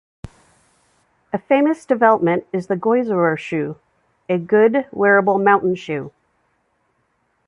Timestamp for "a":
1.31-1.37, 4.27-4.39